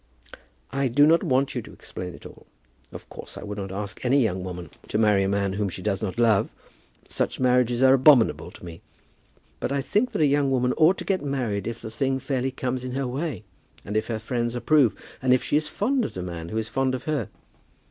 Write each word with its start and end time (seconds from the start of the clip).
"I 0.71 0.87
do 0.87 1.05
not 1.05 1.21
want 1.21 1.53
you 1.53 1.61
to 1.61 1.71
explain 1.73 2.15
it 2.15 2.25
all. 2.25 2.47
Of 2.91 3.07
course 3.07 3.37
I 3.37 3.43
would 3.43 3.59
not 3.59 3.71
ask 3.71 4.03
any 4.03 4.19
young 4.19 4.43
woman 4.43 4.71
to 4.87 4.97
marry 4.97 5.21
a 5.23 5.29
man 5.29 5.53
whom 5.53 5.69
she 5.69 5.83
did 5.83 6.01
not 6.01 6.17
love. 6.17 6.49
Such 7.07 7.39
marriages 7.39 7.83
are 7.83 7.93
abominable 7.93 8.49
to 8.49 8.65
me. 8.65 8.81
But 9.59 9.71
I 9.71 9.83
think 9.83 10.11
that 10.13 10.21
a 10.23 10.25
young 10.25 10.49
woman 10.49 10.73
ought 10.75 10.97
to 10.97 11.05
get 11.05 11.21
married 11.23 11.67
if 11.67 11.83
the 11.83 11.91
thing 11.91 12.17
fairly 12.17 12.49
comes 12.49 12.83
in 12.83 12.93
her 12.93 13.05
way, 13.07 13.43
and 13.85 13.95
if 13.95 14.07
her 14.07 14.17
friends 14.17 14.55
approve, 14.55 14.95
and 15.21 15.35
if 15.35 15.43
she 15.43 15.55
is 15.55 15.67
fond 15.67 16.03
of 16.03 16.15
the 16.15 16.23
man 16.23 16.49
who 16.49 16.57
is 16.57 16.67
fond 16.67 16.95
of 16.95 17.03
her. 17.03 17.29